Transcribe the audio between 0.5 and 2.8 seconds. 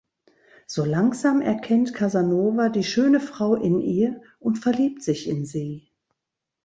So langsam erkennt Casanova